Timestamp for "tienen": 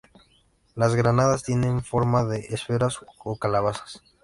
1.43-1.83